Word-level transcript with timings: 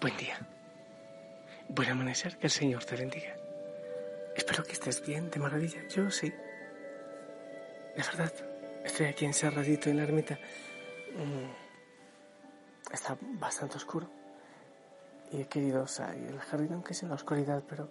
Buen 0.00 0.16
día. 0.16 0.38
Buen 1.68 1.90
amanecer, 1.90 2.38
que 2.38 2.46
el 2.46 2.50
Señor 2.50 2.82
te 2.86 2.96
bendiga. 2.96 3.36
Espero 4.34 4.64
que 4.64 4.72
estés 4.72 5.04
bien, 5.04 5.30
de 5.30 5.38
maravilla. 5.38 5.86
Yo 5.88 6.10
sí. 6.10 6.30
De 6.30 8.02
verdad, 8.02 8.32
estoy 8.82 9.06
aquí 9.08 9.26
encerradito 9.26 9.90
en 9.90 9.98
la 9.98 10.04
ermita. 10.04 10.38
Mm, 11.16 12.94
está 12.94 13.18
bastante 13.20 13.76
oscuro. 13.76 14.10
Y 15.32 15.42
he 15.42 15.48
querido 15.48 15.86
salir 15.86 16.28
del 16.28 16.40
jardín, 16.40 16.72
aunque 16.72 16.94
sea 16.94 17.04
en 17.04 17.10
la 17.10 17.16
oscuridad, 17.16 17.62
pero 17.68 17.90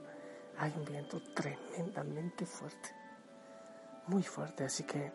hay 0.58 0.74
un 0.76 0.86
viento 0.86 1.22
tremendamente 1.36 2.48
fuerte. 2.48 2.90
Muy 4.08 4.24
fuerte, 4.24 4.64
así 4.64 4.84
que, 4.84 5.12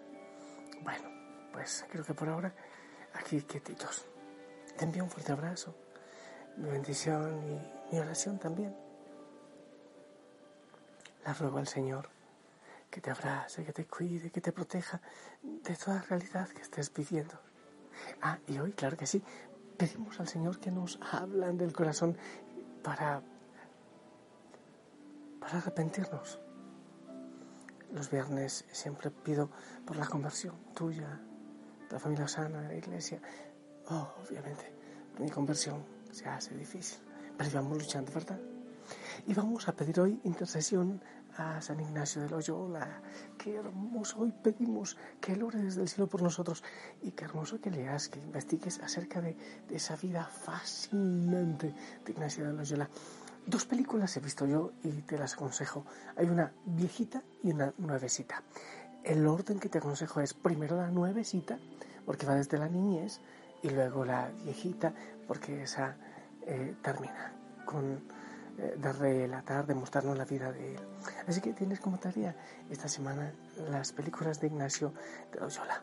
bueno, 0.82 1.10
pues 1.52 1.84
creo 1.90 2.04
que 2.04 2.14
por 2.14 2.28
ahora 2.28 2.54
aquí 3.14 3.42
quietitos. 3.42 4.06
Te 4.78 4.84
envío 4.84 5.02
un 5.02 5.10
fuerte 5.10 5.32
abrazo 5.32 5.83
mi 6.56 6.70
bendición 6.70 7.42
y 7.42 7.94
mi 7.94 8.00
oración 8.00 8.38
también. 8.38 8.74
La 11.24 11.32
ruego 11.32 11.58
al 11.58 11.66
Señor 11.66 12.08
que 12.90 13.00
te 13.00 13.10
abrace, 13.10 13.64
que 13.64 13.72
te 13.72 13.86
cuide, 13.86 14.30
que 14.30 14.40
te 14.40 14.52
proteja 14.52 15.00
de 15.42 15.74
toda 15.74 16.02
realidad 16.02 16.48
que 16.50 16.62
estés 16.62 16.92
viviendo. 16.92 17.34
Ah, 18.22 18.38
y 18.46 18.58
hoy, 18.58 18.72
claro 18.72 18.96
que 18.96 19.06
sí, 19.06 19.22
pedimos 19.76 20.20
al 20.20 20.28
Señor 20.28 20.60
que 20.60 20.70
nos 20.70 21.00
hablan 21.12 21.58
del 21.58 21.72
corazón 21.72 22.16
para, 22.82 23.20
para 25.40 25.58
arrepentirnos. 25.58 26.38
Los 27.92 28.10
viernes 28.10 28.64
siempre 28.70 29.10
pido 29.10 29.50
por 29.84 29.96
la 29.96 30.06
conversión 30.06 30.54
tuya, 30.74 31.20
la 31.90 31.98
familia 31.98 32.28
sana, 32.28 32.62
la 32.62 32.74
iglesia. 32.74 33.20
Oh, 33.88 34.14
obviamente, 34.24 34.72
mi 35.18 35.30
conversión 35.30 35.93
se 36.14 36.28
hace 36.28 36.54
difícil, 36.54 36.98
pero 37.36 37.50
vamos 37.54 37.78
luchando, 37.78 38.12
¿verdad? 38.12 38.38
Y 39.26 39.34
vamos 39.34 39.66
a 39.68 39.72
pedir 39.72 39.98
hoy 39.98 40.20
intercesión 40.22 41.02
a 41.36 41.60
San 41.60 41.80
Ignacio 41.80 42.22
de 42.22 42.28
Loyola. 42.28 43.02
Qué 43.36 43.56
hermoso 43.56 44.20
hoy 44.20 44.32
pedimos 44.42 44.96
que 45.20 45.32
Él 45.32 45.42
ore 45.42 45.58
desde 45.58 45.82
el 45.82 45.88
cielo 45.88 46.06
por 46.06 46.22
nosotros 46.22 46.62
y 47.02 47.10
qué 47.10 47.24
hermoso 47.24 47.60
que 47.60 47.70
leas, 47.70 48.08
que 48.08 48.20
investigues 48.20 48.78
acerca 48.80 49.20
de, 49.20 49.36
de 49.68 49.76
esa 49.76 49.96
vida 49.96 50.24
fascinante 50.24 51.74
de 52.04 52.12
Ignacio 52.12 52.46
de 52.46 52.52
Loyola. 52.52 52.88
Dos 53.46 53.64
películas 53.64 54.16
he 54.16 54.20
visto 54.20 54.46
yo 54.46 54.72
y 54.84 54.90
te 55.02 55.18
las 55.18 55.34
aconsejo. 55.34 55.84
Hay 56.16 56.26
una 56.26 56.52
viejita 56.64 57.22
y 57.42 57.50
una 57.50 57.74
nuevecita. 57.78 58.42
El 59.02 59.26
orden 59.26 59.58
que 59.58 59.68
te 59.68 59.78
aconsejo 59.78 60.20
es 60.20 60.32
primero 60.32 60.76
la 60.76 60.90
nuevecita, 60.90 61.58
porque 62.06 62.24
va 62.24 62.36
desde 62.36 62.58
la 62.58 62.68
niñez, 62.68 63.20
y 63.64 63.70
luego 63.70 64.04
la 64.04 64.30
viejita, 64.44 64.92
porque 65.26 65.62
esa 65.62 65.96
eh, 66.46 66.74
termina 66.82 67.32
con 67.64 68.02
eh, 68.58 68.76
de 68.76 68.92
relatar, 68.92 69.66
de 69.66 69.74
mostrarnos 69.74 70.16
la 70.16 70.24
vida 70.24 70.52
de 70.52 70.74
él. 70.74 70.80
Así 71.26 71.40
que 71.40 71.52
tienes 71.52 71.80
como 71.80 71.98
tarea 71.98 72.34
esta 72.70 72.88
semana 72.88 73.32
las 73.70 73.92
películas 73.92 74.40
de 74.40 74.46
Ignacio 74.46 74.92
de 75.32 75.40
Loyola. 75.40 75.82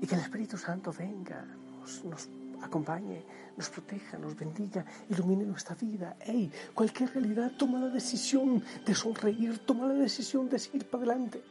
Y 0.00 0.06
que 0.06 0.14
el 0.14 0.20
Espíritu 0.20 0.58
Santo 0.58 0.92
venga, 0.92 1.44
nos, 1.78 2.04
nos 2.04 2.28
acompañe, 2.62 3.24
nos 3.56 3.70
proteja, 3.70 4.18
nos 4.18 4.36
bendiga, 4.36 4.84
ilumine 5.08 5.44
nuestra 5.44 5.74
vida. 5.74 6.16
¡Ey! 6.20 6.52
Cualquier 6.74 7.12
realidad, 7.14 7.52
toma 7.58 7.78
la 7.78 7.88
decisión 7.88 8.62
de 8.84 8.94
sonreír, 8.94 9.58
toma 9.64 9.86
la 9.86 9.94
decisión 9.94 10.48
de 10.48 10.58
seguir 10.58 10.88
para 10.88 11.04
adelante 11.04 11.42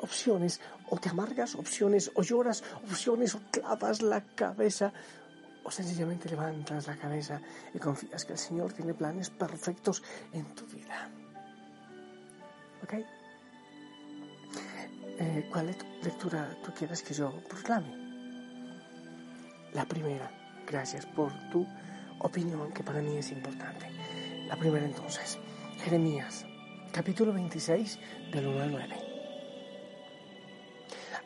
opciones, 0.00 0.60
o 0.90 0.98
te 0.98 1.08
amargas, 1.08 1.54
opciones, 1.54 2.10
o 2.14 2.22
lloras, 2.22 2.62
opciones, 2.84 3.34
o 3.34 3.40
clavas 3.50 4.02
la 4.02 4.22
cabeza, 4.22 4.92
o 5.64 5.70
sencillamente 5.70 6.28
levantas 6.28 6.86
la 6.86 6.96
cabeza 6.96 7.40
y 7.72 7.78
confías 7.78 8.24
que 8.24 8.34
el 8.34 8.38
Señor 8.38 8.72
tiene 8.72 8.94
planes 8.94 9.30
perfectos 9.30 10.02
en 10.32 10.44
tu 10.54 10.66
vida. 10.66 11.08
¿Ok? 12.82 12.94
Eh, 15.18 15.48
¿Cuál 15.50 15.74
lectura 16.02 16.56
tú 16.62 16.72
quieres 16.72 17.02
que 17.02 17.14
yo 17.14 17.32
proclame? 17.48 18.04
La 19.72 19.86
primera, 19.86 20.30
gracias 20.66 21.06
por 21.06 21.32
tu 21.50 21.66
opinión 22.20 22.72
que 22.72 22.82
para 22.82 23.00
mí 23.00 23.16
es 23.16 23.30
importante. 23.30 23.90
La 24.48 24.56
primera 24.56 24.84
entonces, 24.84 25.38
Jeremías, 25.82 26.44
capítulo 26.92 27.32
26, 27.32 27.98
del 28.32 28.46
1 28.48 28.62
al 28.62 28.70
9. 28.72 28.94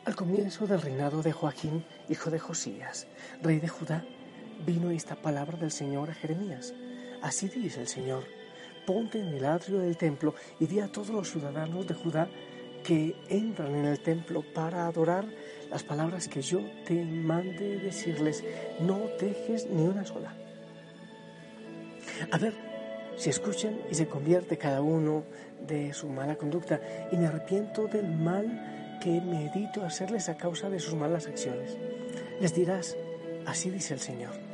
Al 0.05 0.17
comienzo 0.17 0.67
del 0.67 0.81
reinado 0.81 1.23
de 1.23 1.33
Joaquín, 1.33 1.85
hijo 2.09 2.31
de 2.31 2.39
Josías, 2.39 3.07
rey 3.43 3.59
de 3.59 3.69
Judá, 3.69 4.05
vino 4.67 4.91
esta 4.91 5.17
palabra 5.17 5.57
del 5.57 5.71
Señor 5.71 6.11
a 6.11 6.15
Jeremías. 6.15 6.75
Así 7.23 7.49
dice 7.49 7.81
el 7.81 7.89
Señor, 7.89 8.25
ponte 8.87 9.21
en 9.21 9.29
el 9.29 9.45
atrio 9.45 9.81
del 9.81 9.97
templo 9.97 10.35
y 10.59 10.67
di 10.67 10.81
a 10.81 10.89
todos 10.89 11.11
los 11.11 11.31
ciudadanos 11.31 11.87
de 11.87 11.95
Judá 11.95 12.29
que 12.85 13.15
entran 13.29 13.75
en 13.75 13.85
el 13.85 14.01
templo 14.01 14.43
para 14.55 14.87
adorar 14.87 15.27
las 15.71 15.83
palabras 15.83 16.29
que 16.29 16.41
yo 16.41 16.61
te 16.87 17.05
mande 17.05 17.79
decirles, 17.79 18.43
no 18.81 19.01
dejes 19.21 19.67
ni 19.69 19.83
una 19.83 20.05
sola. 20.07 20.35
A 22.31 22.39
ver 22.39 22.55
si 23.17 23.31
escuchan 23.31 23.79
y 23.91 23.95
se 23.95 24.07
convierte 24.07 24.57
cada 24.57 24.81
uno 24.81 25.25
de 25.67 25.93
su 25.93 26.09
mala 26.09 26.37
conducta 26.37 26.81
y 27.13 27.17
me 27.17 27.27
arrepiento 27.27 27.89
del 27.89 28.07
mal 28.07 28.99
que 29.03 29.21
medito 29.21 29.85
hacerles 29.85 30.29
a 30.29 30.37
causa 30.37 30.71
de 30.71 30.81
sus 30.81 30.95
malas 30.95 31.27
acciones. 31.27 31.77
Les 32.41 32.55
dirás, 32.55 32.97
así 33.45 33.71
dice 33.71 33.95
el 33.95 34.01
Señor, 34.01 34.48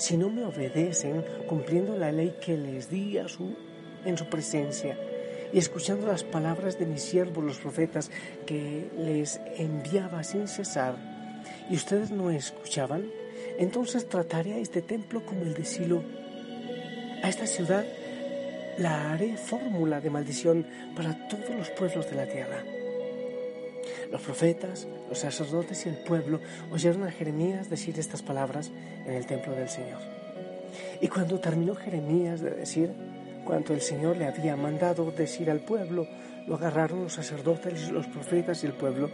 si 0.00 0.16
no 0.16 0.30
me 0.30 0.44
obedecen 0.44 1.22
cumpliendo 1.46 1.94
la 1.94 2.10
ley 2.10 2.34
que 2.40 2.56
les 2.56 2.88
di 2.88 3.18
en 3.18 4.16
su 4.16 4.26
presencia 4.30 4.98
y 5.52 5.58
escuchando 5.58 6.06
las 6.06 6.24
palabras 6.24 6.78
de 6.78 6.86
mis 6.86 7.02
siervos 7.02 7.44
los 7.44 7.58
profetas 7.58 8.10
que 8.46 8.90
les 8.96 9.38
enviaba 9.58 10.22
sin 10.24 10.48
cesar, 10.48 10.96
y 11.68 11.76
ustedes 11.76 12.10
no 12.10 12.30
escuchaban, 12.30 13.10
entonces 13.58 14.08
trataré 14.08 14.54
a 14.54 14.58
este 14.58 14.80
templo 14.80 15.24
como 15.26 15.42
el 15.42 15.52
de 15.52 15.66
Silo. 15.66 16.02
A 17.22 17.28
esta 17.28 17.46
ciudad 17.46 17.84
la 18.78 19.12
haré 19.12 19.36
fórmula 19.36 20.00
de 20.00 20.08
maldición 20.08 20.66
para 20.96 21.28
todos 21.28 21.50
los 21.50 21.68
pueblos 21.70 22.08
de 22.08 22.16
la 22.16 22.26
tierra. 22.26 22.64
Los 24.10 24.22
profetas, 24.22 24.88
los 25.08 25.18
sacerdotes 25.18 25.86
y 25.86 25.88
el 25.88 25.96
pueblo 25.98 26.40
oyeron 26.72 27.04
a 27.04 27.12
Jeremías 27.12 27.70
decir 27.70 27.98
estas 27.98 28.22
palabras 28.22 28.70
en 29.06 29.14
el 29.14 29.26
templo 29.26 29.54
del 29.54 29.68
Señor. 29.68 30.00
Y 31.00 31.08
cuando 31.08 31.38
terminó 31.38 31.76
Jeremías 31.76 32.40
de 32.40 32.50
decir 32.50 32.90
cuanto 33.44 33.72
el 33.72 33.80
Señor 33.80 34.16
le 34.16 34.26
había 34.26 34.56
mandado 34.56 35.12
decir 35.12 35.48
al 35.48 35.60
pueblo, 35.60 36.08
lo 36.46 36.56
agarraron 36.56 37.04
los 37.04 37.12
sacerdotes, 37.12 37.90
los 37.90 38.06
profetas 38.08 38.64
y 38.64 38.66
el 38.66 38.72
pueblo, 38.72 39.10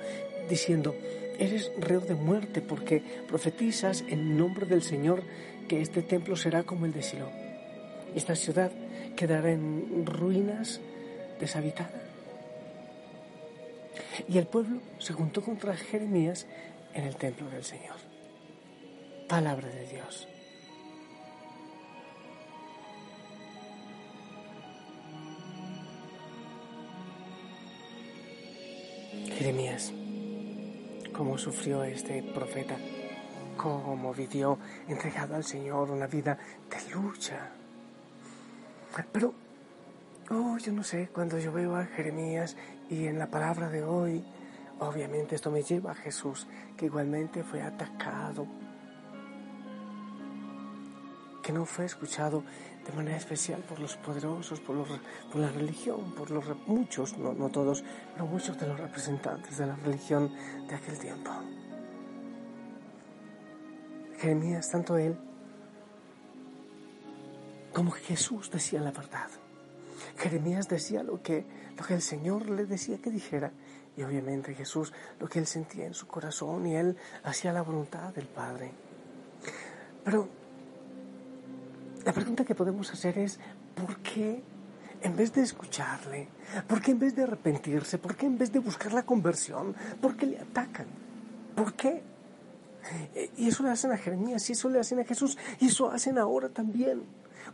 diciendo, 0.48 0.94
eres 1.38 1.70
reo 1.78 2.00
de 2.00 2.14
muerte 2.14 2.62
porque 2.62 3.02
profetizas 3.28 4.02
en 4.08 4.38
nombre 4.38 4.64
del 4.64 4.82
Señor 4.82 5.22
que 5.68 5.82
este 5.82 6.02
templo 6.02 6.36
será 6.36 6.62
como 6.62 6.86
el 6.86 6.92
de 6.92 7.02
Silo. 7.02 7.28
Esta 8.14 8.34
ciudad 8.34 8.70
quedará 9.14 9.50
en 9.50 10.06
ruinas 10.06 10.80
deshabitada 11.38 12.05
y 14.28 14.38
el 14.38 14.46
pueblo 14.46 14.80
se 14.98 15.12
juntó 15.12 15.42
contra 15.42 15.76
Jeremías 15.76 16.46
en 16.94 17.04
el 17.04 17.16
templo 17.16 17.48
del 17.50 17.64
Señor. 17.64 17.96
Palabra 19.28 19.68
de 19.68 19.86
Dios. 19.86 20.28
Jeremías, 29.36 29.92
cómo 31.12 31.36
sufrió 31.36 31.84
este 31.84 32.22
profeta, 32.22 32.76
cómo 33.56 34.14
vivió 34.14 34.58
entregado 34.88 35.34
al 35.34 35.44
Señor 35.44 35.90
una 35.90 36.06
vida 36.06 36.38
de 36.70 36.94
lucha. 36.94 37.50
Pero 39.12 39.34
Oh, 40.28 40.58
yo 40.58 40.72
no 40.72 40.82
sé, 40.82 41.08
cuando 41.12 41.38
yo 41.38 41.52
veo 41.52 41.76
a 41.76 41.84
Jeremías 41.84 42.56
y 42.88 43.06
en 43.06 43.18
la 43.18 43.26
palabra 43.26 43.68
de 43.68 43.82
hoy, 43.82 44.24
obviamente 44.78 45.34
esto 45.34 45.50
me 45.50 45.62
lleva 45.62 45.92
a 45.92 45.94
Jesús, 45.94 46.46
que 46.76 46.86
igualmente 46.86 47.42
fue 47.42 47.62
atacado, 47.62 48.46
que 51.42 51.52
no 51.52 51.64
fue 51.64 51.84
escuchado 51.84 52.42
de 52.86 52.92
manera 52.92 53.16
especial 53.16 53.60
por 53.62 53.80
los 53.80 53.96
poderosos, 53.96 54.60
por, 54.60 54.76
los, 54.76 54.88
por 55.32 55.40
la 55.40 55.48
religión, 55.50 56.12
por 56.14 56.30
los 56.30 56.44
muchos, 56.66 57.18
no, 57.18 57.32
no 57.32 57.48
todos, 57.48 57.82
pero 58.12 58.26
muchos 58.26 58.58
de 58.58 58.66
los 58.66 58.78
representantes 58.78 59.58
de 59.58 59.66
la 59.66 59.76
religión 59.76 60.32
de 60.68 60.74
aquel 60.74 60.98
tiempo. 60.98 61.30
Jeremías, 64.18 64.70
tanto 64.70 64.96
él 64.96 65.16
como 67.72 67.90
Jesús 67.90 68.50
decían 68.50 68.84
la 68.84 68.92
verdad. 68.92 69.28
Jeremías 70.16 70.68
decía 70.68 71.02
lo 71.02 71.22
que, 71.22 71.44
lo 71.76 71.84
que 71.84 71.94
el 71.94 72.02
Señor 72.02 72.48
le 72.48 72.66
decía 72.66 72.98
que 72.98 73.10
dijera 73.10 73.52
y 73.96 74.02
obviamente 74.02 74.54
Jesús 74.54 74.92
lo 75.18 75.28
que 75.28 75.38
él 75.38 75.46
sentía 75.46 75.86
en 75.86 75.94
su 75.94 76.06
corazón 76.06 76.66
y 76.66 76.76
él 76.76 76.96
hacía 77.24 77.52
la 77.52 77.62
voluntad 77.62 78.14
del 78.14 78.26
Padre. 78.26 78.72
Pero 80.04 80.28
La 82.06 82.12
pregunta 82.12 82.44
que 82.44 82.54
podemos 82.54 82.92
hacer 82.92 83.18
es, 83.18 83.40
¿por 83.74 83.96
qué 83.96 84.40
en 85.02 85.16
vez 85.16 85.32
de 85.32 85.42
escucharle? 85.42 86.28
¿Por 86.68 86.80
qué 86.80 86.92
en 86.92 87.00
vez 87.00 87.16
de 87.16 87.24
arrepentirse? 87.24 87.98
¿Por 87.98 88.14
qué 88.14 88.26
en 88.26 88.38
vez 88.38 88.52
de 88.52 88.60
buscar 88.60 88.92
la 88.92 89.02
conversión? 89.02 89.74
¿Por 90.00 90.16
qué 90.16 90.26
le 90.26 90.38
atacan? 90.38 90.86
¿Por 91.56 91.74
qué? 91.74 92.04
Y 93.36 93.48
eso 93.48 93.64
le 93.64 93.70
hacen 93.70 93.90
a 93.90 93.96
Jeremías, 93.96 94.48
y 94.48 94.52
eso 94.52 94.70
le 94.70 94.78
hacen 94.78 95.00
a 95.00 95.04
Jesús, 95.04 95.36
y 95.58 95.66
eso 95.66 95.90
hacen 95.90 96.16
ahora 96.16 96.48
también. 96.48 97.02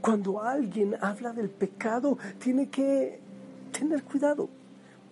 Cuando 0.00 0.42
alguien 0.42 0.96
habla 1.00 1.32
del 1.32 1.50
pecado, 1.50 2.18
tiene 2.38 2.68
que 2.68 3.20
tener 3.72 4.02
cuidado 4.04 4.48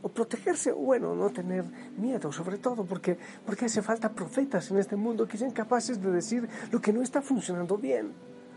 o 0.03 0.09
protegerse, 0.09 0.73
o 0.73 0.77
bueno, 0.77 1.15
no 1.15 1.31
tener 1.31 1.65
miedo, 1.97 2.33
sobre 2.33 2.59
todo 2.59 2.85
porque, 2.85 3.19
porque 3.45 3.67
hace 3.67 3.83
falta 3.83 4.11
profetas 4.13 4.71
en 4.71 4.79
este 4.79 4.97
mundo 4.97 5.27
que 5.27 5.37
sean 5.37 5.51
capaces 5.51 6.01
de 6.01 6.11
decir 6.11 6.49
lo 6.71 6.81
que 6.81 6.93
no 6.93 7.03
está 7.03 7.21
funcionando 7.21 7.77
bien. 7.77 8.13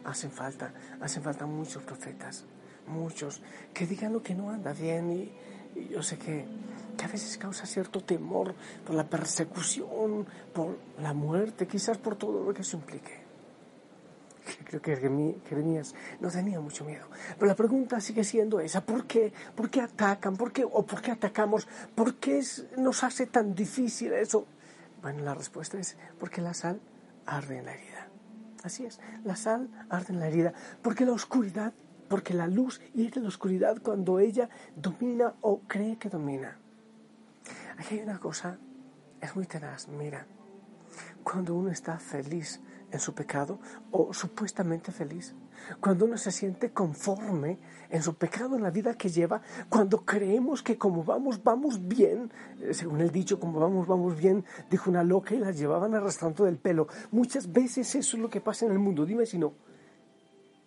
Hacen 0.06 0.32
falta, 0.32 0.74
hacen 1.02 1.24
falta 1.24 1.46
muchos 1.46 1.84
profetas, 1.84 2.46
muchos, 2.88 3.42
que 3.74 3.88
digan 3.88 4.14
lo 4.14 4.22
que 4.22 4.36
no 4.36 4.50
anda 4.50 4.74
bien 4.74 5.12
y, 5.12 5.32
yo 5.90 6.04
sé 6.04 6.18
que, 6.18 6.46
que 6.96 7.06
a 7.06 7.08
veces 7.08 7.38
causa 7.38 7.66
cierto 7.66 8.02
temor 8.02 8.54
por 8.86 8.96
la 8.96 9.06
persecución, 9.06 10.26
por 10.54 10.78
la 11.02 11.14
muerte, 11.14 11.68
quizás 11.68 11.98
por 11.98 12.16
todo 12.16 12.44
lo 12.44 12.54
que 12.54 12.62
eso 12.62 12.78
implique. 12.78 13.23
Creo 14.66 14.82
que 14.82 14.96
Jeremías 14.96 15.96
no 16.20 16.30
tenía 16.30 16.60
mucho 16.60 16.84
miedo. 16.84 17.08
Pero 17.36 17.48
la 17.48 17.56
pregunta 17.56 18.02
sigue 18.02 18.24
siendo 18.24 18.60
esa, 18.60 18.86
¿por 18.86 19.06
qué? 19.06 19.32
¿Por 19.56 19.70
qué 19.70 19.82
atacan? 19.82 20.36
¿Por 20.36 20.52
qué? 20.52 20.66
¿O 20.66 20.86
por 20.86 21.02
qué 21.02 21.12
atacamos? 21.12 21.68
¿Por 21.96 22.16
qué 22.16 22.44
nos 22.78 23.04
hace 23.04 23.28
tan 23.28 23.56
difícil 23.56 24.14
eso? 24.14 24.46
Bueno, 25.02 25.24
la 25.24 25.34
respuesta 25.34 25.78
es 25.80 25.98
porque 26.20 26.42
la 26.42 26.54
sal 26.54 26.80
arde 27.26 27.60
en 27.60 27.66
la 27.66 27.74
herida. 27.74 28.08
Así 28.64 28.86
es, 28.86 29.00
la 29.26 29.36
sal 29.36 29.70
arde 29.90 30.14
en 30.14 30.20
la 30.20 30.28
herida, 30.28 30.54
porque 30.82 31.06
la 31.06 31.12
oscuridad, 31.12 31.74
porque 32.08 32.34
la 32.34 32.48
luz 32.48 32.80
hiere 32.94 33.20
la 33.20 33.28
oscuridad 33.28 33.82
cuando 33.82 34.20
ella 34.20 34.50
domina 34.76 35.34
o 35.42 35.60
cree 35.68 35.98
que 35.98 36.10
domina. 36.10 36.58
Aquí 37.78 37.96
hay 37.96 38.02
una 38.04 38.20
cosa, 38.20 38.58
es 39.20 39.36
muy 39.36 39.46
tenaz, 39.46 39.90
mira, 39.90 40.26
cuando 41.24 41.56
uno 41.56 41.70
está 41.70 42.00
feliz 42.00 42.62
en 42.94 43.00
su 43.00 43.14
pecado 43.14 43.60
o 43.92 44.14
supuestamente 44.14 44.92
feliz, 44.92 45.34
cuando 45.80 46.06
uno 46.06 46.18
se 46.18 46.32
siente 46.32 46.72
conforme 46.72 47.58
en 47.90 48.04
su 48.04 48.14
pecado, 48.16 48.56
en 48.56 48.64
la 48.64 48.70
vida 48.70 48.94
que 48.94 49.10
lleva, 49.10 49.42
cuando 49.68 50.06
creemos 50.06 50.62
que 50.62 50.78
como 50.78 51.04
vamos, 51.04 51.44
vamos 51.44 51.88
bien, 51.88 52.32
eh, 52.62 52.74
según 52.74 53.02
el 53.02 53.12
dicho, 53.12 53.40
como 53.40 53.60
vamos, 53.60 53.88
vamos 53.88 54.16
bien, 54.16 54.46
dijo 54.70 54.90
una 54.90 55.04
loca 55.04 55.34
y 55.34 55.40
la 55.40 55.52
llevaban 55.52 55.96
arrastrando 55.96 56.46
del 56.46 56.58
pelo. 56.58 56.88
Muchas 57.12 57.52
veces 57.52 57.96
eso 57.96 58.18
es 58.18 58.22
lo 58.22 58.30
que 58.30 58.42
pasa 58.42 58.66
en 58.66 58.72
el 58.72 58.80
mundo, 58.80 59.06
dime 59.06 59.26
si 59.26 59.38
no. 59.38 59.54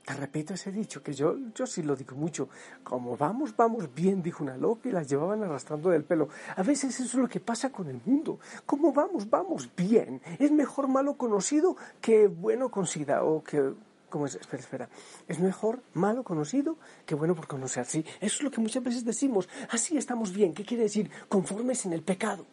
Te 0.06 0.14
repito 0.14 0.54
ese 0.54 0.70
dicho, 0.70 1.02
que 1.02 1.12
yo, 1.12 1.36
yo 1.52 1.66
sí 1.66 1.82
lo 1.82 1.96
digo 1.96 2.14
mucho. 2.14 2.48
Como 2.84 3.16
vamos, 3.16 3.56
vamos 3.56 3.92
bien, 3.92 4.22
dijo 4.22 4.44
una 4.44 4.56
loca 4.56 4.88
y 4.88 4.92
la 4.92 5.02
llevaban 5.02 5.42
arrastrando 5.42 5.90
del 5.90 6.04
pelo. 6.04 6.28
A 6.54 6.62
veces 6.62 6.94
eso 7.00 7.02
es 7.02 7.14
lo 7.14 7.28
que 7.28 7.40
pasa 7.40 7.72
con 7.72 7.88
el 7.88 8.00
mundo. 8.04 8.38
Como 8.66 8.92
vamos, 8.92 9.28
vamos 9.28 9.68
bien. 9.76 10.22
Es 10.38 10.52
mejor 10.52 10.86
malo 10.86 11.14
conocido 11.14 11.76
que 12.00 12.28
bueno 12.28 12.70
conocido 12.70 13.26
o 13.26 13.42
que... 13.42 13.74
¿Cómo 14.08 14.26
es? 14.26 14.36
Espera, 14.36 14.62
espera. 14.62 14.88
Es 15.26 15.40
mejor 15.40 15.82
malo 15.94 16.22
conocido 16.22 16.78
que 17.04 17.16
bueno 17.16 17.34
por 17.34 17.48
conocer. 17.48 17.84
Sí, 17.84 18.04
eso 18.20 18.36
es 18.36 18.42
lo 18.44 18.52
que 18.52 18.60
muchas 18.60 18.84
veces 18.84 19.04
decimos. 19.04 19.48
Así 19.70 19.96
estamos 19.96 20.32
bien. 20.32 20.54
¿Qué 20.54 20.64
quiere 20.64 20.84
decir? 20.84 21.10
Conformes 21.28 21.84
en 21.84 21.92
el 21.92 22.02
pecado. 22.02 22.46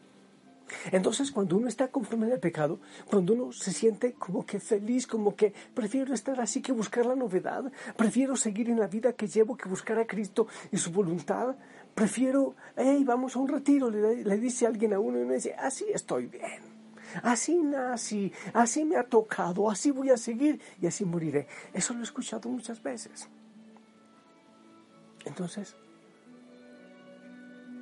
Entonces, 0.91 1.31
cuando 1.31 1.57
uno 1.57 1.67
está 1.67 1.87
conforme 1.89 2.31
el 2.31 2.39
pecado, 2.39 2.79
cuando 3.09 3.33
uno 3.33 3.51
se 3.51 3.71
siente 3.71 4.13
como 4.13 4.45
que 4.45 4.59
feliz, 4.59 5.07
como 5.07 5.35
que 5.35 5.53
prefiero 5.73 6.13
estar 6.13 6.39
así 6.39 6.61
que 6.61 6.71
buscar 6.71 7.05
la 7.05 7.15
novedad, 7.15 7.71
prefiero 7.95 8.35
seguir 8.35 8.69
en 8.69 8.79
la 8.79 8.87
vida 8.87 9.13
que 9.13 9.27
llevo 9.27 9.57
que 9.57 9.69
buscar 9.69 9.99
a 9.99 10.07
Cristo 10.07 10.47
y 10.71 10.77
su 10.77 10.91
voluntad, 10.91 11.55
prefiero, 11.93 12.55
hey, 12.75 13.03
vamos 13.05 13.35
a 13.35 13.39
un 13.39 13.47
retiro, 13.47 13.89
le, 13.89 14.37
dice 14.37 14.65
alguien 14.65 14.93
a 14.93 14.99
uno 14.99 15.19
y 15.19 15.23
uno 15.23 15.33
dice, 15.33 15.53
así 15.53 15.85
estoy 15.93 16.27
bien. 16.27 16.73
Así 17.21 17.59
nací, 17.59 18.31
así 18.53 18.85
me 18.85 18.95
ha 18.95 19.03
tocado, 19.03 19.69
así 19.69 19.91
voy 19.91 20.09
a 20.09 20.17
seguir 20.17 20.59
y 20.81 20.87
así 20.87 21.05
moriré. 21.05 21.47
Eso 21.71 21.93
lo 21.93 21.99
he 21.99 22.03
escuchado 22.03 22.49
muchas 22.49 22.81
veces. 22.81 23.29
Entonces, 25.23 25.75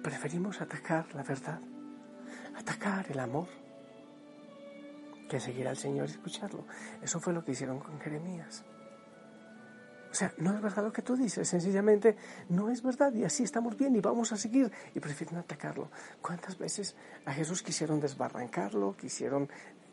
preferimos 0.03 0.59
atacar 0.59 1.05
la 1.15 1.23
verdad 1.23 1.61
atacar 2.55 3.05
el 3.09 3.19
amor 3.19 3.47
que 5.29 5.39
seguir 5.39 5.67
al 5.67 5.77
Señor 5.77 6.09
y 6.09 6.11
escucharlo. 6.11 6.65
Eso 7.01 7.19
fue 7.19 7.33
lo 7.33 7.43
que 7.43 7.53
hicieron 7.53 7.79
con 7.79 7.99
Jeremías. 7.99 8.65
O 10.11 10.13
sea, 10.13 10.33
no 10.37 10.53
es 10.53 10.61
verdad 10.61 10.83
lo 10.83 10.91
que 10.91 11.01
tú 11.01 11.15
dices, 11.15 11.47
sencillamente 11.47 12.17
no 12.49 12.69
es 12.69 12.83
verdad 12.83 13.13
y 13.13 13.23
así 13.23 13.43
estamos 13.43 13.77
bien 13.77 13.95
y 13.95 14.01
vamos 14.01 14.33
a 14.33 14.37
seguir 14.37 14.69
y 14.93 14.99
prefieren 14.99 15.37
atacarlo. 15.37 15.89
¿Cuántas 16.21 16.57
veces 16.57 16.97
a 17.25 17.31
Jesús 17.31 17.63
quisieron 17.63 18.01
desbarrancarlo, 18.01 18.93
quisieron 18.97 19.49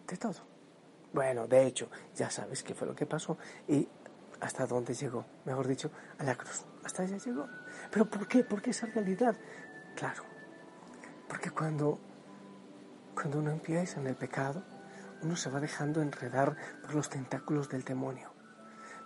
de 0.08 0.16
todo? 0.16 0.40
Bueno, 1.12 1.46
de 1.46 1.64
hecho, 1.66 1.88
ya 2.16 2.30
sabes 2.30 2.64
qué 2.64 2.74
fue 2.74 2.88
lo 2.88 2.96
que 2.96 3.06
pasó 3.06 3.38
y 3.68 3.88
hasta 4.40 4.66
dónde 4.66 4.92
llegó, 4.92 5.24
mejor 5.44 5.68
dicho, 5.68 5.92
a 6.18 6.24
la 6.24 6.34
cruz. 6.34 6.64
Hasta 6.84 7.04
allá 7.04 7.16
llegó. 7.16 7.46
¿Pero 7.92 8.10
por 8.10 8.26
qué? 8.26 8.42
¿Por 8.42 8.60
qué 8.60 8.70
esa 8.70 8.86
realidad? 8.86 9.36
Claro, 9.94 10.24
porque 11.28 11.50
cuando 11.50 12.00
cuando 13.18 13.40
uno 13.40 13.50
empieza 13.50 13.98
en 13.98 14.06
el 14.06 14.14
pecado, 14.14 14.62
uno 15.22 15.34
se 15.34 15.50
va 15.50 15.58
dejando 15.58 16.00
enredar 16.00 16.56
por 16.82 16.94
los 16.94 17.08
tentáculos 17.08 17.68
del 17.68 17.82
demonio. 17.82 18.30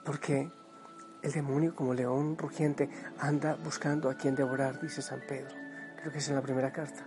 Porque 0.05 0.53
el 1.23 1.33
demonio, 1.33 1.75
como 1.75 1.95
león 1.95 2.37
rugiente, 2.37 2.91
anda 3.19 3.55
buscando 3.55 4.11
a 4.11 4.15
quien 4.15 4.35
devorar, 4.35 4.79
dice 4.83 5.01
San 5.01 5.21
Pedro. 5.27 5.57
Creo 5.97 6.13
que 6.13 6.19
es 6.19 6.29
en 6.29 6.35
la 6.35 6.43
primera 6.43 6.71
carta. 6.71 7.07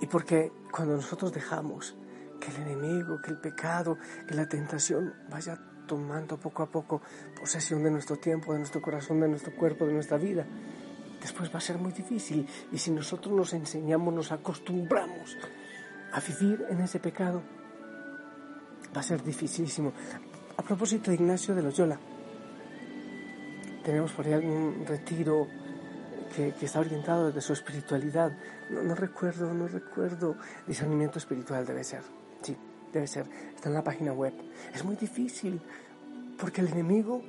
Y 0.00 0.06
porque 0.06 0.52
cuando 0.70 0.94
nosotros 0.94 1.32
dejamos 1.32 1.96
que 2.38 2.52
el 2.52 2.68
enemigo, 2.68 3.20
que 3.20 3.32
el 3.32 3.40
pecado, 3.40 3.98
que 4.28 4.36
la 4.36 4.48
tentación 4.48 5.12
vaya 5.28 5.58
tomando 5.88 6.38
poco 6.38 6.62
a 6.62 6.70
poco 6.70 7.02
posesión 7.36 7.82
de 7.82 7.90
nuestro 7.90 8.16
tiempo, 8.16 8.52
de 8.52 8.60
nuestro 8.60 8.80
corazón, 8.80 9.18
de 9.18 9.26
nuestro 9.26 9.56
cuerpo, 9.56 9.86
de 9.86 9.94
nuestra 9.94 10.18
vida, 10.18 10.46
después 11.20 11.52
va 11.52 11.58
a 11.58 11.60
ser 11.60 11.78
muy 11.78 11.90
difícil. 11.90 12.48
Y 12.70 12.78
si 12.78 12.92
nosotros 12.92 13.34
nos 13.34 13.52
enseñamos, 13.54 14.14
nos 14.14 14.30
acostumbramos 14.30 15.36
a 16.12 16.20
vivir 16.20 16.66
en 16.68 16.80
ese 16.80 16.98
pecado 17.00 17.42
va 18.94 19.00
a 19.00 19.04
ser 19.04 19.22
dificilísimo. 19.22 19.92
A 20.56 20.62
propósito 20.62 21.10
de 21.10 21.16
Ignacio 21.16 21.54
de 21.54 21.62
Loyola, 21.62 21.98
tenemos 23.82 24.12
por 24.12 24.26
ahí 24.26 24.34
algún 24.34 24.84
retiro 24.86 25.48
que, 26.36 26.54
está 26.60 26.80
orientado 26.80 27.26
desde 27.26 27.40
su 27.40 27.52
espiritualidad. 27.52 28.32
No, 28.70 28.94
recuerdo, 28.94 29.52
no 29.52 29.66
recuerdo. 29.68 30.36
Discernimiento 30.66 31.18
espiritual 31.18 31.66
debe 31.66 31.84
ser. 31.84 32.02
Sí, 32.42 32.56
debe 32.92 33.06
ser. 33.06 33.26
Está 33.54 33.68
en 33.68 33.74
la 33.74 33.84
página 33.84 34.12
web. 34.12 34.34
Es 34.74 34.84
muy 34.84 34.96
difícil 34.96 35.60
porque 36.38 36.60
el 36.60 36.68
enemigo 36.68 37.22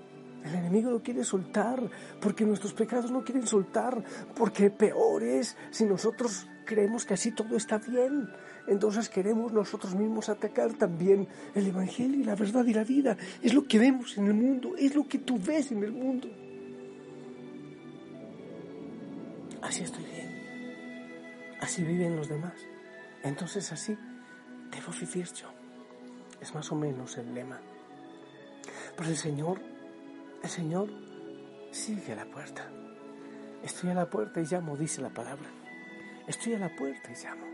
el 0.43 0.55
enemigo 0.55 0.91
no 0.91 1.01
quiere 1.01 1.23
soltar, 1.23 1.81
porque 2.19 2.45
nuestros 2.45 2.73
pecados 2.73 3.09
no 3.09 3.23
quieren 3.23 3.47
soltar, 3.47 4.03
porque 4.35 4.69
peor 4.69 5.23
es 5.23 5.55
si 5.71 5.85
nosotros 5.85 6.47
creemos 6.63 7.05
que 7.05 7.13
así 7.13 7.31
todo 7.31 7.55
está 7.55 7.77
bien. 7.77 8.29
Entonces 8.67 9.09
queremos 9.09 9.51
nosotros 9.51 9.95
mismos 9.95 10.29
atacar 10.29 10.73
también 10.73 11.27
el 11.53 11.67
Evangelio 11.67 12.19
y 12.19 12.23
la 12.23 12.35
verdad 12.35 12.65
y 12.65 12.73
la 12.73 12.83
vida. 12.83 13.17
Es 13.41 13.53
lo 13.53 13.65
que 13.65 13.79
vemos 13.79 14.17
en 14.17 14.27
el 14.27 14.33
mundo, 14.33 14.73
es 14.77 14.95
lo 14.95 15.07
que 15.07 15.19
tú 15.19 15.37
ves 15.37 15.71
en 15.71 15.83
el 15.83 15.91
mundo. 15.91 16.29
Así 19.61 19.83
estoy 19.83 20.03
bien. 20.03 21.57
Así 21.61 21.83
viven 21.83 22.15
los 22.15 22.27
demás. 22.27 22.53
Entonces 23.23 23.71
así 23.71 23.97
debo 24.71 24.91
vivir 24.99 25.27
yo. 25.33 25.47
Es 26.41 26.53
más 26.53 26.71
o 26.71 26.75
menos 26.75 27.17
el 27.17 27.33
lema. 27.33 27.59
Pero 28.97 29.09
el 29.09 29.17
Señor, 29.17 29.61
el 30.43 30.49
Señor 30.49 30.89
sigue 31.71 32.11
a 32.11 32.17
la 32.17 32.25
puerta. 32.25 32.69
Estoy 33.63 33.91
a 33.91 33.93
la 33.93 34.09
puerta 34.09 34.41
y 34.41 34.45
llamo, 34.45 34.75
dice 34.75 35.01
la 35.01 35.09
palabra. 35.09 35.62
Estoy 36.27 36.53
a 36.53 36.59
la 36.59 36.75
puerta 36.75 37.11
y 37.11 37.23
llamo. 37.23 37.45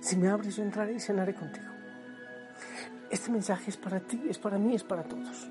Si 0.00 0.16
me 0.16 0.28
abres, 0.28 0.56
yo 0.56 0.62
entraré 0.62 0.94
y 0.94 1.00
cenaré 1.00 1.34
contigo. 1.34 1.66
Este 3.10 3.30
mensaje 3.30 3.70
es 3.70 3.76
para 3.76 4.00
ti, 4.00 4.20
es 4.28 4.38
para 4.38 4.58
mí, 4.58 4.74
es 4.74 4.84
para 4.84 5.02
todos. 5.04 5.48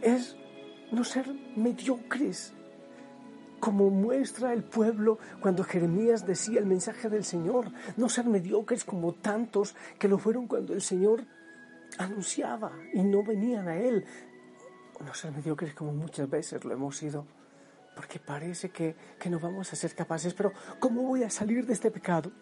Es 0.00 0.36
no 0.90 1.04
ser 1.04 1.32
mediocres, 1.56 2.52
como 3.60 3.90
muestra 3.90 4.52
el 4.52 4.62
pueblo 4.62 5.18
cuando 5.40 5.64
Jeremías 5.64 6.26
decía 6.26 6.60
el 6.60 6.66
mensaje 6.66 7.08
del 7.08 7.24
Señor. 7.24 7.70
No 7.96 8.08
ser 8.08 8.26
mediocres 8.26 8.84
como 8.84 9.12
tantos 9.14 9.74
que 9.98 10.08
lo 10.08 10.18
fueron 10.18 10.46
cuando 10.46 10.74
el 10.74 10.82
Señor 10.82 11.24
anunciaba 11.98 12.72
y 12.92 13.02
no 13.02 13.22
venían 13.22 13.68
a 13.68 13.76
Él. 13.76 14.04
No 15.04 15.14
ser 15.14 15.32
mediocres 15.32 15.74
como 15.74 15.92
muchas 15.92 16.28
veces 16.28 16.64
lo 16.64 16.72
hemos 16.72 16.96
sido 16.96 17.26
porque 17.94 18.18
parece 18.18 18.70
que, 18.70 18.94
que, 19.18 19.30
no 19.30 19.38
vamos 19.38 19.72
a 19.72 19.76
ser 19.76 19.94
capaces. 19.94 20.34
Pero 20.34 20.52
¿cómo 20.80 21.02
voy 21.02 21.22
a 21.22 21.30
salir 21.30 21.64
de 21.64 21.72
este 21.72 21.90
pecado? 21.90 22.32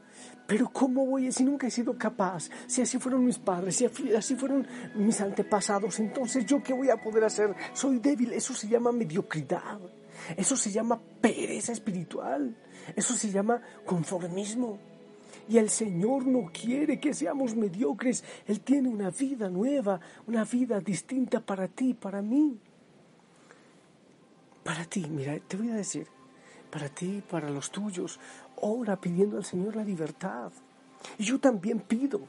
Pero 0.47 0.69
¿cómo 0.73 1.07
voy 1.07 1.31
si 1.33 1.45
nunca 1.45 1.67
he 1.67 1.71
sido 1.71 1.97
capaz? 1.97 2.49
Si 2.67 2.83
así 2.83 2.99
fueron 2.99 3.25
mis 3.25 3.39
padres, 3.39 3.77
si 3.77 3.87
así 4.15 4.37
fueron 4.37 4.67
mis 4.95 5.21
antepasados, 5.21 5.99
entonces 6.01 6.47
yo 6.47 6.63
qué 6.63 6.73
voy 6.73 6.91
a 6.91 6.97
poder 6.97 7.25
hacer? 7.25 7.55
Soy 7.75 7.99
débil, 7.99 8.33
eso 8.33 8.55
se 8.55 8.69
llama 8.69 8.93
mediocridad, 8.93 9.79
eso 10.37 10.57
se 10.57 10.71
llama 10.71 11.01
pereza 11.21 11.73
espiritual, 11.73 12.57
eso 12.97 13.15
se 13.15 13.31
llama 13.31 13.61
conformismo. 13.85 14.79
Y 15.49 15.59
el 15.59 15.71
Señor 15.71 16.27
no 16.27 16.51
quiere 16.53 17.01
que 17.01 17.15
seamos 17.15 17.57
mediocres, 17.57 18.25
Él 18.47 18.61
tiene 18.61 18.89
una 18.89 19.11
vida 19.11 19.49
nueva, 19.49 20.01
una 20.27 20.45
vida 20.45 20.81
distinta 20.81 21.41
para 21.41 21.69
ti, 21.69 21.95
para 21.95 22.23
mí. 22.23 22.61
Para 24.65 24.85
ti, 24.85 25.07
mira, 25.09 25.39
te 25.41 25.57
voy 25.57 25.71
a 25.71 25.75
decir, 25.75 26.07
para 26.71 26.89
ti, 26.89 27.23
para 27.29 27.51
los 27.51 27.71
tuyos, 27.71 28.21
ora 28.57 28.97
pidiendo 29.01 29.37
al 29.37 29.45
Señor 29.45 29.77
la 29.77 29.85
libertad. 29.85 30.53
Y 31.19 31.25
yo 31.25 31.41
también 31.41 31.81
pido. 31.81 32.21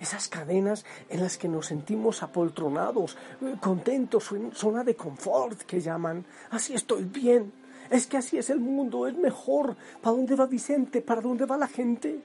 Esas 0.00 0.26
cadenas 0.28 0.84
en 1.08 1.20
las 1.20 1.38
que 1.38 1.48
nos 1.48 1.66
sentimos 1.66 2.22
apoltronados, 2.22 3.16
eh, 3.40 3.54
contentos, 3.60 4.32
en 4.32 4.52
zona 4.52 4.82
de 4.82 4.96
confort 4.96 5.60
que 5.62 5.80
llaman. 5.80 6.24
Así 6.50 6.74
estoy 6.74 7.04
bien. 7.04 7.52
Es 7.90 8.06
que 8.06 8.16
así 8.16 8.38
es 8.38 8.50
el 8.50 8.58
mundo, 8.58 9.06
es 9.06 9.16
mejor. 9.16 9.76
¿Para 10.00 10.16
dónde 10.16 10.34
va 10.34 10.46
Vicente? 10.46 11.02
¿Para 11.02 11.20
dónde 11.20 11.44
va 11.44 11.56
la 11.56 11.68
gente? 11.68 12.20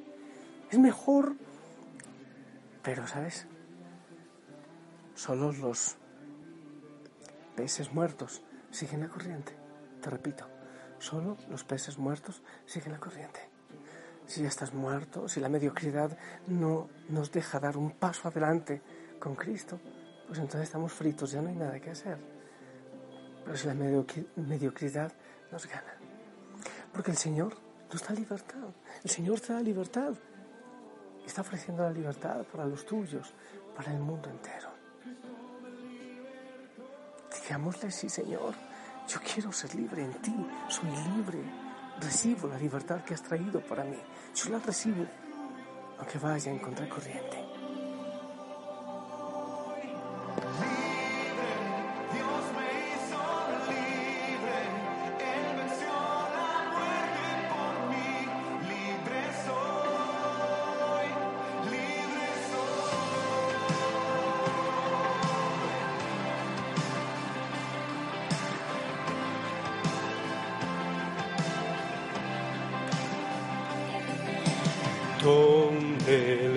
Es 0.72 0.80
mejor. 0.80 1.36
Pero, 2.82 3.06
¿sabes? 3.06 3.46
Solo 5.14 5.52
los 5.52 5.98
peces 7.56 7.94
muertos 7.94 8.42
siguen 8.72 9.02
la 9.02 9.08
corriente. 9.08 9.54
Te 10.02 10.10
repito, 10.10 10.46
solo 11.00 11.38
los 11.50 11.64
peces 11.64 11.98
muertos 11.98 12.42
siguen 12.66 12.94
la 12.94 13.00
corriente. 13.00 13.40
Si 14.26 14.42
ya 14.42 14.50
estás 14.50 14.74
muerto, 14.74 15.28
si 15.28 15.40
la 15.40 15.50
mediocridad 15.50 16.18
no 16.48 16.90
nos 17.10 17.32
deja 17.32 17.60
dar 17.60 17.78
un 17.78 17.92
paso 17.92 18.28
adelante 18.28 18.82
con 19.20 19.36
Cristo, 19.36 19.80
pues 20.28 20.40
entonces 20.40 20.64
estamos 20.64 20.92
fritos, 20.92 21.32
ya 21.32 21.42
no 21.42 21.50
hay 21.50 21.56
nada 21.56 21.80
que 21.80 21.92
hacer. 21.92 22.18
Pero 23.46 23.58
si 23.58 23.68
la 23.68 23.74
mediocridad 23.74 25.14
nos 25.52 25.66
gana, 25.68 25.94
porque 26.92 27.12
el 27.12 27.18
Señor 27.18 27.56
nos 27.92 28.06
da 28.06 28.14
libertad, 28.14 28.68
el 29.04 29.10
Señor 29.10 29.40
te 29.40 29.54
da 29.54 29.62
libertad 29.62 30.14
está 31.28 31.42
ofreciendo 31.42 31.84
la 31.84 31.92
libertad 31.92 32.44
para 32.46 32.66
los 32.66 32.86
tuyos, 32.86 33.34
para 33.76 33.92
el 33.92 34.00
mundo 34.00 34.30
entero. 34.30 34.67
Digámosle, 37.48 37.90
sí, 37.92 38.10
Señor, 38.10 38.54
yo 39.08 39.20
quiero 39.22 39.54
ser 39.54 39.74
libre 39.74 40.04
en 40.04 40.12
ti, 40.22 40.36
soy 40.68 40.90
libre, 41.16 41.40
recibo 41.98 42.50
la 42.50 42.58
libertad 42.58 43.06
que 43.06 43.14
has 43.14 43.24
traído 43.24 43.62
para 43.62 43.86
mí, 43.86 43.96
yo 44.36 44.50
la 44.50 44.60
recibo, 44.60 45.06
aunque 45.98 46.18
vaya 46.18 46.52
en 46.52 46.60
contracorriente. 46.60 47.47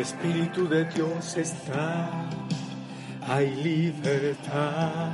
El 0.01 0.07
Espíritu 0.07 0.67
de 0.67 0.87
Dios 0.87 1.37
está, 1.37 2.09
hay 3.29 3.55
libertad, 3.57 5.11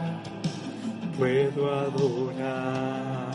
puedo 1.19 1.75
adorar. 1.75 3.33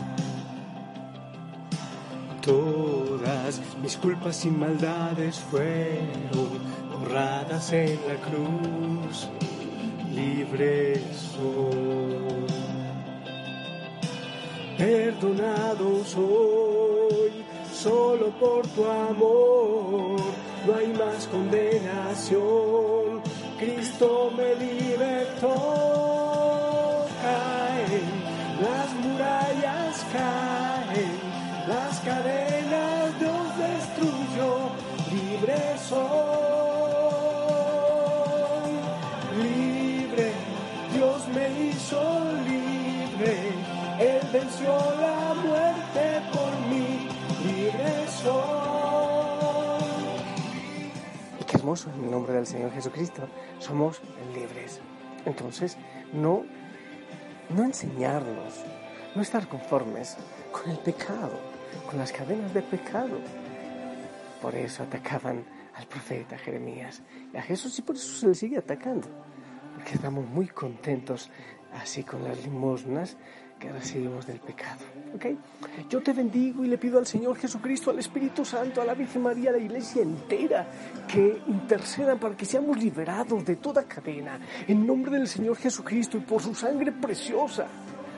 Todas 2.40 3.60
mis 3.82 3.98
culpas 3.98 4.46
y 4.46 4.50
maldades 4.50 5.40
fueron 5.50 6.48
borradas 6.90 7.70
en 7.74 7.98
la 8.08 8.16
cruz, 8.26 9.28
libre 10.14 11.02
soy, 11.34 12.46
perdonado 14.78 16.02
soy 16.02 17.44
solo 17.70 18.30
por 18.40 18.66
tu 18.68 18.86
amor, 18.86 20.20
no 20.66 20.74
hay 20.74 20.88
más 20.88 21.26
condenación. 21.26 22.42
Cristo 23.58 24.32
me 24.36 24.54
libertó, 24.56 25.54
caen, 27.22 28.24
las 28.60 28.94
murallas 29.04 30.04
caen, 30.12 31.18
las 31.68 32.00
cadenas. 32.00 33.18
Dios 33.18 33.56
destruyó, 33.58 34.70
libre 35.10 35.78
soy, 35.88 36.02
libre, 39.42 40.32
Dios 40.94 41.28
me 41.28 41.46
hizo 41.68 42.00
libre, 42.46 43.34
Él 44.00 44.22
venció 44.32 44.72
la 45.00 45.34
muerte 45.34 46.04
por 46.32 46.52
mí. 46.68 47.08
Y 47.44 47.70
qué 47.70 48.06
en 51.72 52.04
el 52.04 52.10
nombre 52.10 52.34
del 52.34 52.46
Señor 52.46 52.70
Jesucristo, 52.72 53.22
somos 53.58 54.02
libres. 54.34 54.80
Entonces, 55.24 55.78
no, 56.12 56.44
no 57.48 57.64
enseñarnos, 57.64 58.62
no 59.14 59.22
estar 59.22 59.48
conformes 59.48 60.18
con 60.52 60.70
el 60.70 60.78
pecado, 60.78 61.40
con 61.88 61.98
las 61.98 62.12
cadenas 62.12 62.52
de 62.52 62.62
pecado. 62.62 63.18
Por 64.42 64.54
eso 64.54 64.82
atacaban 64.82 65.44
al 65.74 65.86
profeta 65.86 66.36
Jeremías 66.36 67.02
y 67.32 67.36
a 67.38 67.42
Jesús 67.42 67.78
y 67.78 67.82
por 67.82 67.96
eso 67.96 68.14
se 68.18 68.28
le 68.28 68.34
sigue 68.34 68.58
atacando. 68.58 69.08
Porque 69.74 69.94
estamos 69.94 70.26
muy 70.26 70.48
contentos 70.48 71.30
así 71.72 72.04
con 72.04 72.22
las 72.22 72.42
limosnas 72.44 73.16
que 73.62 73.70
recibimos 73.70 74.26
del 74.26 74.40
pecado. 74.40 74.80
¿okay? 75.14 75.38
Yo 75.88 76.02
te 76.02 76.12
bendigo 76.12 76.64
y 76.64 76.68
le 76.68 76.78
pido 76.78 76.98
al 76.98 77.06
Señor 77.06 77.36
Jesucristo, 77.36 77.90
al 77.90 78.00
Espíritu 78.00 78.44
Santo, 78.44 78.82
a 78.82 78.84
la 78.84 78.94
Virgen 78.94 79.22
María, 79.22 79.50
a 79.50 79.52
la 79.52 79.58
Iglesia 79.58 80.02
entera, 80.02 80.66
que 81.06 81.40
intercedan 81.46 82.18
para 82.18 82.36
que 82.36 82.44
seamos 82.44 82.76
liberados 82.76 83.44
de 83.44 83.54
toda 83.56 83.84
cadena, 83.84 84.40
en 84.66 84.84
nombre 84.84 85.12
del 85.12 85.28
Señor 85.28 85.56
Jesucristo 85.56 86.16
y 86.16 86.22
por 86.22 86.42
su 86.42 86.56
sangre 86.56 86.90
preciosa, 86.90 87.68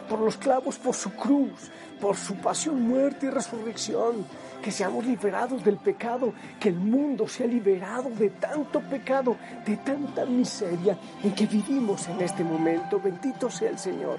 por 0.08 0.20
los 0.20 0.38
clavos, 0.38 0.78
por 0.78 0.94
su 0.94 1.10
cruz, 1.12 1.70
por 2.00 2.16
su 2.16 2.36
pasión, 2.36 2.80
muerte 2.80 3.26
y 3.26 3.30
resurrección, 3.30 4.26
que 4.62 4.70
seamos 4.70 5.04
liberados 5.04 5.62
del 5.62 5.76
pecado, 5.76 6.32
que 6.58 6.70
el 6.70 6.76
mundo 6.76 7.28
sea 7.28 7.46
liberado 7.46 8.08
de 8.08 8.30
tanto 8.30 8.80
pecado, 8.80 9.36
de 9.66 9.76
tanta 9.76 10.24
miseria 10.24 10.96
en 11.22 11.34
que 11.34 11.46
vivimos 11.46 12.08
en 12.08 12.22
este 12.22 12.42
momento. 12.42 12.98
Bendito 12.98 13.50
sea 13.50 13.68
el 13.68 13.78
Señor. 13.78 14.18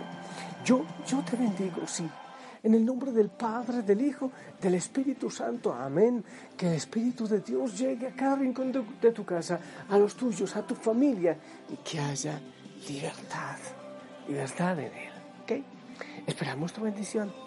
Yo, 0.66 0.84
yo 1.08 1.24
te 1.24 1.36
bendigo, 1.38 1.86
sí. 1.86 2.10
En 2.64 2.74
el 2.74 2.84
nombre 2.84 3.12
del 3.12 3.30
Padre, 3.30 3.84
del 3.84 4.02
Hijo, 4.02 4.32
del 4.60 4.74
Espíritu 4.74 5.30
Santo. 5.30 5.72
Amén. 5.72 6.26
Que 6.58 6.66
el 6.66 6.74
Espíritu 6.74 7.28
de 7.28 7.42
Dios 7.42 7.78
llegue 7.78 8.08
a 8.08 8.16
cada 8.16 8.38
rincón 8.38 8.72
de, 8.72 9.12
tu 9.12 9.24
casa, 9.24 9.60
a 9.88 9.98
los 10.00 10.16
tuyos, 10.16 10.56
a 10.56 10.66
tu 10.66 10.74
familia, 10.74 11.38
y 11.70 11.76
que 11.78 12.00
haya 12.00 12.42
libertad. 12.90 13.58
Libertad 14.28 14.80
en 14.80 14.86
Él. 14.86 15.14
¿Ok? 15.44 15.52
Esperamos 16.26 16.74
tu 16.74 16.82
bendición. 16.82 17.45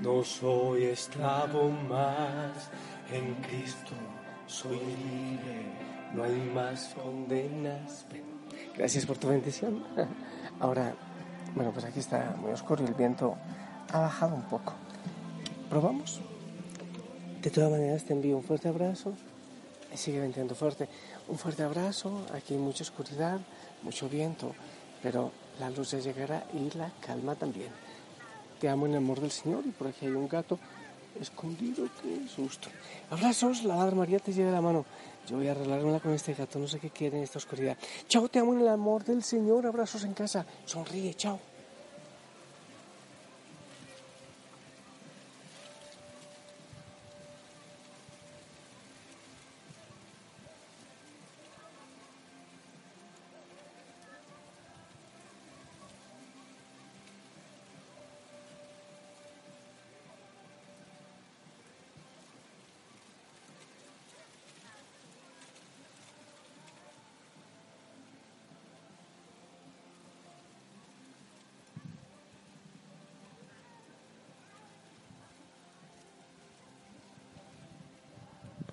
No 0.00 0.22
soy 0.24 0.84
esclavo 0.84 1.70
más, 1.70 2.70
en 3.12 3.34
Cristo 3.42 3.94
soy 4.46 4.78
libre, 4.78 5.66
no 6.12 6.24
hay 6.24 6.50
más 6.54 6.94
condenas. 6.94 8.06
Gracias 8.76 9.06
por 9.06 9.18
tu 9.18 9.28
bendición. 9.28 9.84
Ahora, 10.60 10.94
bueno, 11.54 11.72
pues 11.72 11.84
aquí 11.84 12.00
está 12.00 12.36
muy 12.38 12.52
oscuro 12.52 12.82
y 12.82 12.86
el 12.86 12.94
viento 12.94 13.36
ha 13.92 14.00
bajado 14.00 14.34
un 14.34 14.42
poco. 14.42 14.74
¿Probamos? 15.70 16.20
De 17.42 17.50
todas 17.50 17.70
maneras, 17.70 18.04
te 18.04 18.12
envío 18.12 18.36
un 18.36 18.44
fuerte 18.44 18.68
abrazo. 18.68 19.14
Sigue 19.94 20.20
venteando 20.20 20.54
fuerte. 20.54 20.88
Un 21.28 21.38
fuerte 21.38 21.62
abrazo. 21.62 22.26
Aquí 22.34 22.54
hay 22.54 22.60
mucha 22.60 22.82
oscuridad, 22.82 23.40
mucho 23.82 24.08
viento, 24.08 24.54
pero 25.02 25.30
la 25.58 25.70
luz 25.70 25.92
ya 25.92 25.98
llegará 25.98 26.44
y 26.52 26.70
la 26.76 26.90
calma 27.00 27.34
también. 27.34 27.70
Te 28.64 28.70
amo 28.70 28.86
en 28.86 28.92
el 28.92 28.98
amor 28.98 29.20
del 29.20 29.30
Señor 29.30 29.62
y 29.66 29.72
por 29.72 29.88
aquí 29.88 30.06
hay 30.06 30.12
un 30.12 30.26
gato 30.26 30.58
escondido, 31.20 31.86
qué 32.00 32.26
susto. 32.26 32.70
Abrazos, 33.10 33.62
la 33.62 33.76
Madre 33.76 33.94
María 33.94 34.18
te 34.18 34.32
lleve 34.32 34.50
la 34.50 34.62
mano. 34.62 34.86
Yo 35.28 35.36
voy 35.36 35.48
a 35.48 35.50
arreglármela 35.50 36.00
con 36.00 36.14
este 36.14 36.32
gato, 36.32 36.58
no 36.58 36.66
sé 36.66 36.78
qué 36.78 36.88
quiere 36.88 37.18
en 37.18 37.24
esta 37.24 37.36
oscuridad. 37.36 37.76
Chao, 38.08 38.26
te 38.30 38.38
amo 38.38 38.54
en 38.54 38.60
el 38.60 38.68
amor 38.68 39.04
del 39.04 39.22
Señor, 39.22 39.66
abrazos 39.66 40.04
en 40.04 40.14
casa. 40.14 40.46
Sonríe, 40.64 41.12
chao. 41.12 41.38